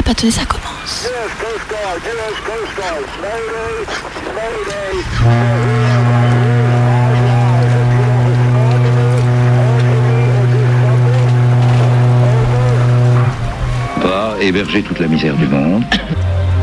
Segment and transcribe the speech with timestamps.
[0.00, 1.06] La pâteuse, ça commence.
[14.02, 15.84] Va héberger toute la misère du monde.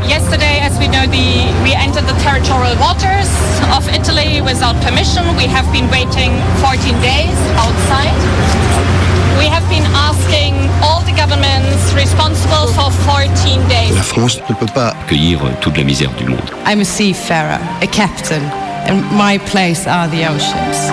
[0.08, 3.30] Yesterday, as we know, the, we entered the territorial waters
[3.70, 5.22] of Italy without permission.
[5.36, 8.67] We have been waiting 14 days outside.
[14.18, 16.40] France ne peut pas accueillir toute la misère du monde?
[16.66, 18.42] I'm a seafarer, a captain,
[18.88, 20.90] and my place are the oceans.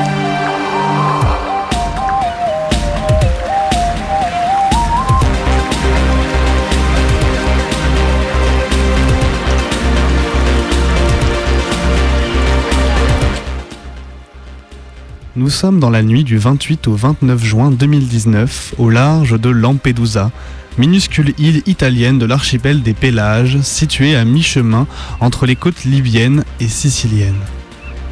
[15.35, 20.29] Nous sommes dans la nuit du 28 au 29 juin 2019 au large de Lampedusa,
[20.77, 24.87] minuscule île italienne de l'archipel des Pélages, située à mi-chemin
[25.19, 27.33] entre les côtes libyennes et siciliennes.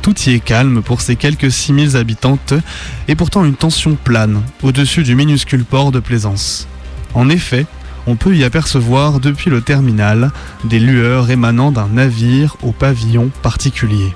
[0.01, 2.53] Tout y est calme pour ses quelques 6000 habitantes
[3.07, 6.67] et pourtant une tension plane au-dessus du minuscule port de Plaisance.
[7.13, 7.65] En effet,
[8.05, 10.31] on peut y apercevoir depuis le terminal
[10.65, 14.13] des lueurs émanant d'un navire au pavillon particulier.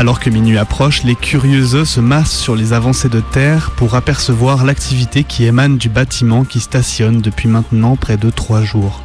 [0.00, 4.64] Alors que minuit approche, les curieux se massent sur les avancées de terre pour apercevoir
[4.64, 9.02] l'activité qui émane du bâtiment qui stationne depuis maintenant près de trois jours.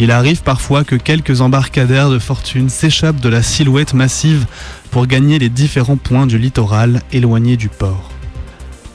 [0.00, 4.44] Il arrive parfois que quelques embarcadères de fortune s'échappent de la silhouette massive
[4.90, 8.10] pour gagner les différents points du littoral éloignés du port.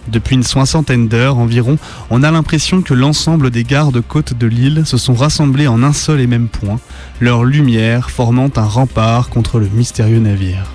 [0.10, 1.80] Depuis une soixantaine d'heures environ,
[2.12, 6.22] on a l'impression que l'ensemble des gardes-côtes de l'île se sont rassemblés en un seul
[6.22, 6.80] et même point,
[7.20, 10.68] leur lumière formant un rempart contre le mystérieux navire.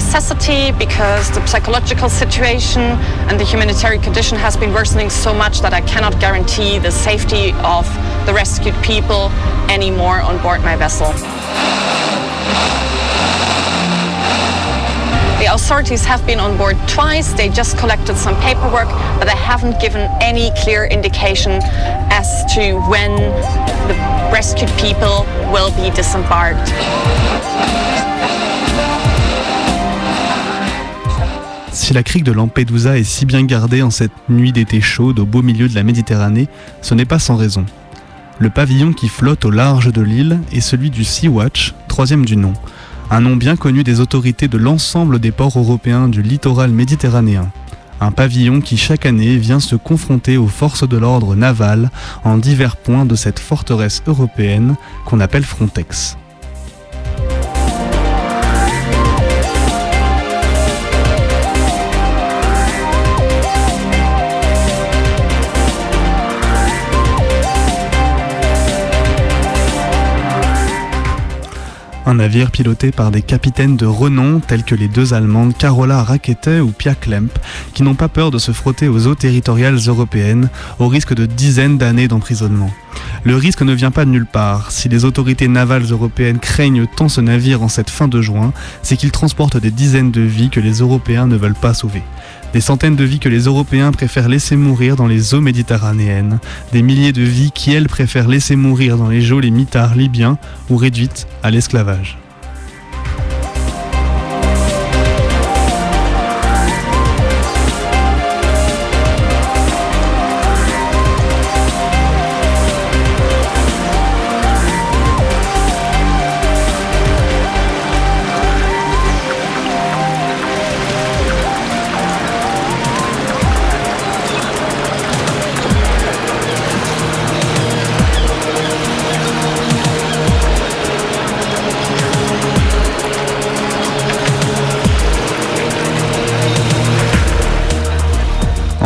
[0.00, 2.80] Necessity because the psychological situation
[3.28, 7.52] and the humanitarian condition has been worsening so much that I cannot guarantee the safety
[7.76, 7.84] of
[8.24, 9.28] the rescued people
[9.68, 11.12] anymore on board my vessel.
[15.42, 17.34] The authorities have been on board twice.
[17.34, 21.60] They just collected some paperwork, but they haven't given any clear indication
[22.20, 23.16] as to when
[23.86, 23.94] the
[24.32, 26.72] rescued people will be disembarked.
[31.90, 35.26] Si la crique de Lampedusa est si bien gardée en cette nuit d'été chaude au
[35.26, 36.46] beau milieu de la Méditerranée,
[36.82, 37.66] ce n'est pas sans raison.
[38.38, 42.36] Le pavillon qui flotte au large de l'île est celui du Sea Watch, troisième du
[42.36, 42.52] nom,
[43.10, 47.50] un nom bien connu des autorités de l'ensemble des ports européens du littoral méditerranéen.
[48.00, 51.90] Un pavillon qui chaque année vient se confronter aux forces de l'ordre naval
[52.22, 54.76] en divers points de cette forteresse européenne
[55.06, 56.16] qu'on appelle Frontex.
[72.10, 76.60] Un navire piloté par des capitaines de renom tels que les deux Allemandes Carola Rakete
[76.60, 77.30] ou Pia Klemp,
[77.72, 80.50] qui n'ont pas peur de se frotter aux eaux territoriales européennes
[80.80, 82.72] au risque de dizaines d'années d'emprisonnement.
[83.24, 84.70] Le risque ne vient pas de nulle part.
[84.70, 88.52] Si les autorités navales européennes craignent tant ce navire en cette fin de juin,
[88.82, 92.02] c'est qu'il transporte des dizaines de vies que les Européens ne veulent pas sauver.
[92.52, 96.40] Des centaines de vies que les Européens préfèrent laisser mourir dans les eaux méditerranéennes.
[96.72, 100.38] Des milliers de vies qui, elles, préfèrent laisser mourir dans les geôles et mitards libyens
[100.68, 102.18] ou réduites à l'esclavage.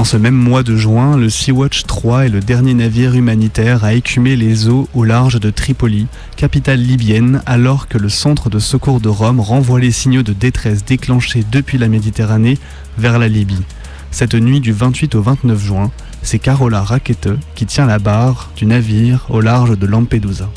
[0.04, 3.94] En ce même mois de juin, le Sea-Watch 3 est le dernier navire humanitaire à
[3.94, 9.00] écumer les eaux au large de Tripoli, capitale libyenne, alors que le centre de secours
[9.00, 12.58] de Rome renvoie les signaux de détresse déclenchés depuis la Méditerranée
[12.98, 13.62] vers la Libye.
[14.10, 15.90] Cette nuit du 28 au 29 juin,
[16.20, 20.50] c'est Carola Rackete qui tient la barre du navire au large de Lampedusa.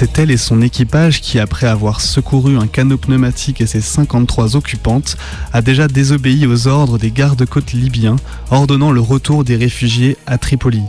[0.00, 4.56] C'est elle et son équipage qui, après avoir secouru un canot pneumatique et ses 53
[4.56, 5.18] occupantes,
[5.52, 8.16] a déjà désobéi aux ordres des gardes-côtes libyens,
[8.50, 10.80] ordonnant le retour des réfugiés à Tripoli.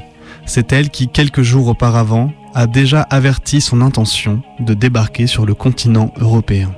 [0.46, 5.56] C'est elle qui, quelques jours auparavant, a déjà averti son intention de débarquer sur le
[5.56, 6.72] continent européen.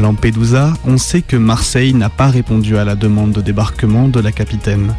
[0.00, 4.18] À Lampedusa, on sait que Marseille n'a pas répondu à la demande de débarquement de
[4.18, 4.94] la capitaine.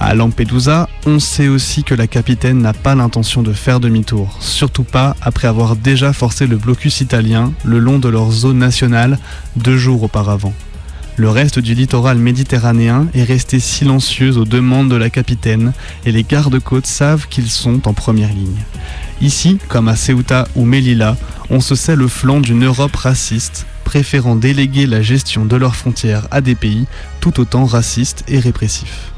[0.00, 4.82] À Lampedusa, on sait aussi que la capitaine n'a pas l'intention de faire demi-tour, surtout
[4.82, 9.18] pas après avoir déjà forcé le blocus italien le long de leur zone nationale
[9.56, 10.54] deux jours auparavant.
[11.16, 15.74] Le reste du littoral méditerranéen est resté silencieux aux demandes de la capitaine
[16.06, 18.64] et les gardes-côtes savent qu'ils sont en première ligne.
[19.20, 21.18] Ici, comme à Ceuta ou Melilla,
[21.50, 26.26] on se sait le flanc d'une Europe raciste, préférant déléguer la gestion de leurs frontières
[26.32, 26.86] à des pays
[27.20, 29.15] tout autant racistes et répressifs.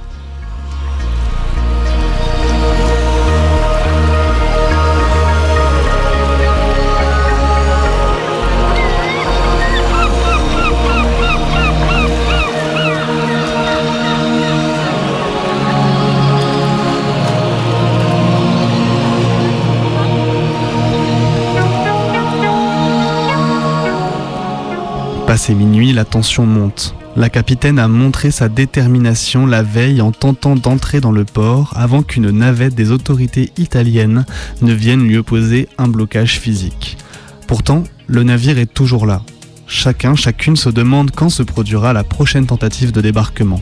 [25.38, 26.96] Passé minuit, la tension monte.
[27.14, 32.02] La capitaine a montré sa détermination la veille en tentant d'entrer dans le port avant
[32.02, 34.26] qu'une navette des autorités italiennes
[34.62, 36.99] ne vienne lui opposer un blocage physique.
[37.46, 39.23] Pourtant, le navire est toujours là.
[39.69, 43.61] Chacun, chacune se demande quand se produira la prochaine tentative de débarquement.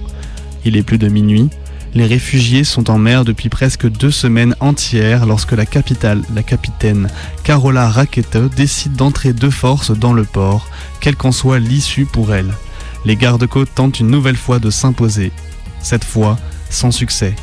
[0.64, 1.50] Il est plus de minuit,
[1.96, 7.08] les réfugiés sont en mer depuis presque deux semaines entières lorsque la capitale, la capitaine
[7.43, 10.69] Carola Rackete décide d'entrer de force dans le port,
[11.00, 12.52] quelle qu'en soit l'issue pour elle.
[13.06, 15.32] Les gardes-côtes tentent une nouvelle fois de s'imposer,
[15.81, 16.38] cette fois
[16.69, 17.34] sans succès,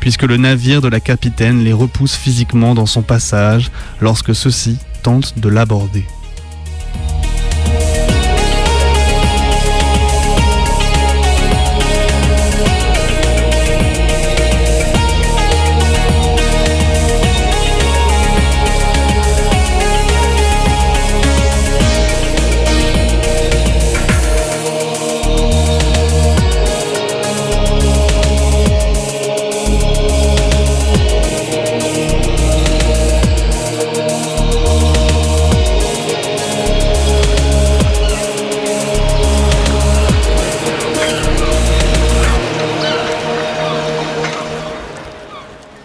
[0.00, 3.70] puisque le navire de la capitaine les repousse physiquement dans son passage
[4.00, 6.04] lorsque ceux-ci tentent de l'aborder.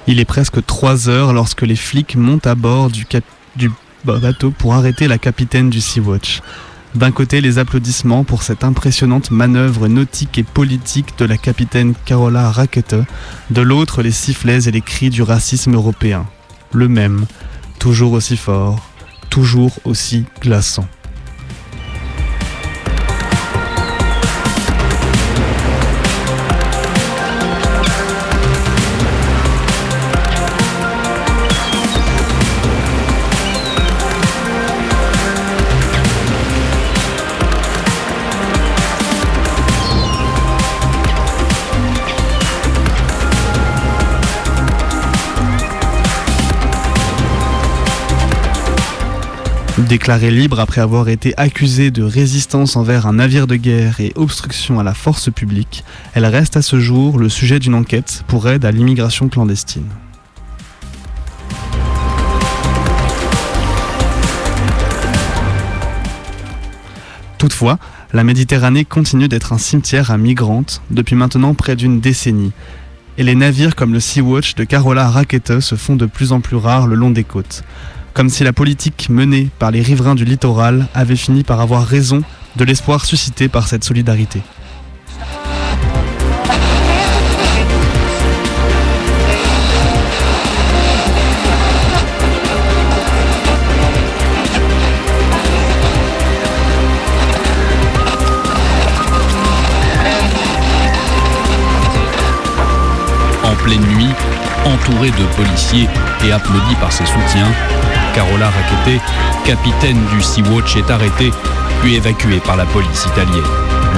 [0.08, 3.06] Il est presque 3 heures lorsque les flics montent à bord du,
[4.04, 6.42] bateau pour arrêter la capitaine du Sea-Watch.
[6.94, 12.52] D'un côté, les applaudissements pour cette impressionnante manœuvre nautique et politique de la capitaine Carola
[12.52, 12.96] Rackete,
[13.50, 16.28] de l'autre, les sifflets et les cris du racisme européen.
[16.72, 17.26] Le même,
[17.80, 18.88] toujours aussi fort,
[19.32, 20.88] toujours aussi glaçant.
[49.88, 54.80] Déclarée libre après avoir été accusée de résistance envers un navire de guerre et obstruction
[54.80, 55.84] à la force publique,
[56.16, 59.86] elle reste à ce jour le sujet d'une enquête pour aide à l'immigration clandestine.
[67.38, 67.78] Toutefois,
[68.12, 72.54] la Méditerranée continue d'être un cimetière à migrantes depuis maintenant près d'une décennie,
[73.20, 76.56] et les navires comme le Sea-Watch de Carola Rackete se font de plus en plus
[76.56, 77.64] rares le long des côtes.
[78.16, 82.24] Comme si la politique menée par les riverains du littoral avait fini par avoir raison
[82.56, 84.42] de l'espoir suscité par cette solidarité.
[103.44, 104.08] En pleine nuit,
[104.64, 105.90] entourée de policiers
[106.26, 107.52] et applaudie par ses soutiens,
[108.16, 109.02] Carola Rackete,
[109.46, 111.32] capitaine du Sea-Watch, est arrêtée
[111.82, 113.44] puis évacuée par la police italienne.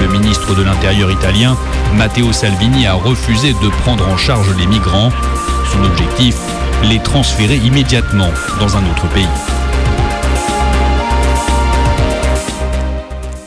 [0.00, 1.56] Le ministre de l'Intérieur italien,
[1.96, 5.12] Matteo Salvini, a refusé de prendre en charge les migrants.
[5.72, 6.34] Son objectif,
[6.82, 9.28] les transférer immédiatement dans un autre pays.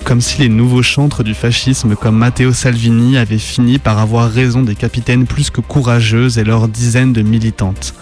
[0.04, 4.62] comme si les nouveaux chantres du fascisme comme Matteo Salvini avaient fini par avoir raison
[4.62, 7.94] des capitaines plus que courageuses et leurs dizaines de militantes.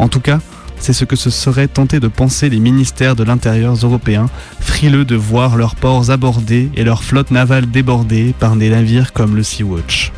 [0.00, 0.40] En tout cas,
[0.82, 4.28] c'est ce que se seraient tentés de penser les ministères de l'Intérieur européens,
[4.60, 9.36] frileux de voir leurs ports abordés et leurs flottes navales débordées par des navires comme
[9.36, 10.12] le Sea-Watch.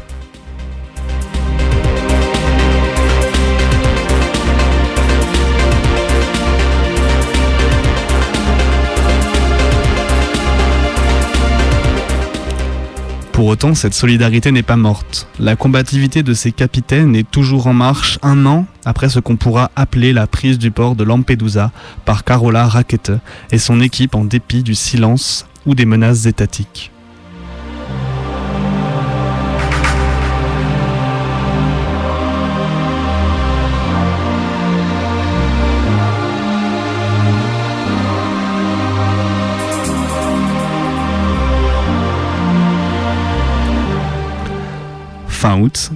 [13.35, 15.27] Pour autant, cette solidarité n'est pas morte.
[15.41, 19.73] La combativité de ces capitaines est toujours en marche un an après ce qu'on pourra
[19.75, 21.73] appeler la prise du port de Lampedusa
[22.05, 23.11] par Carola Rackete
[23.51, 26.93] et son équipe en dépit du silence ou des menaces étatiques.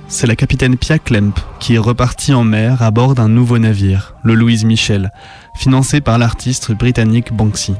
[0.09, 4.15] C'est la capitaine Pia Klemp qui est repartie en mer à bord d'un nouveau navire,
[4.23, 5.13] le Louise Michel,
[5.57, 7.75] financé par l'artiste britannique Banksy.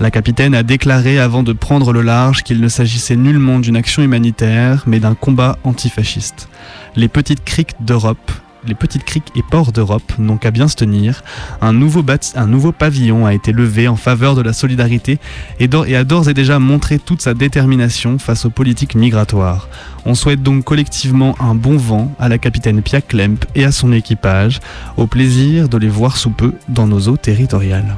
[0.00, 4.02] La capitaine a déclaré avant de prendre le large qu'il ne s'agissait nullement d'une action
[4.02, 6.48] humanitaire, mais d'un combat antifasciste.
[6.94, 8.30] Les petites criques d'Europe
[8.66, 11.22] les petites criques et ports d'Europe n'ont qu'à bien se tenir.
[11.60, 12.02] Un nouveau,
[12.72, 15.18] pavillon a été levé en faveur de la solidarité
[15.60, 19.68] et, et a d'ores et déjà montré toute sa détermination face aux politiques migratoires.
[20.04, 23.92] On souhaite donc collectivement un bon vent à la capitaine Pia Klemp et à son
[23.92, 24.60] équipage,
[24.96, 27.96] au plaisir de les voir sous peu dans nos eaux territoriales.